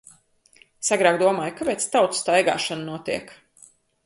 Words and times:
Es 0.85 0.87
agrāk 0.97 1.19
domāju- 1.23 1.55
kāpēc 1.59 1.85
tautu 1.97 2.19
staigāšana 2.21 2.85
notiek. 2.89 3.37